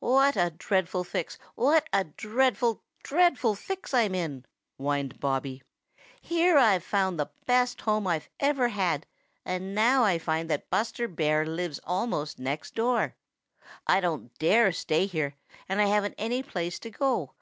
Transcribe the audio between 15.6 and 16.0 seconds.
and I